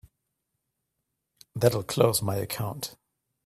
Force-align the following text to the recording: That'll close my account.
That'll 1.53 1.83
close 1.83 2.23
my 2.23 2.37
account. 2.37 2.95